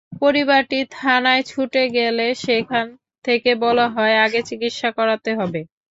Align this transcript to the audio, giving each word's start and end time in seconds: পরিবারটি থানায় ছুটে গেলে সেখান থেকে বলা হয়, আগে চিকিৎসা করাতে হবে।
পরিবারটি 0.21 0.79
থানায় 0.95 1.43
ছুটে 1.43 1.83
গেলে 1.95 2.27
সেখান 2.39 2.85
থেকে 3.25 3.51
বলা 3.63 3.85
হয়, 3.95 4.15
আগে 4.25 4.39
চিকিৎসা 4.49 4.89
করাতে 4.97 5.31
হবে। 5.39 5.61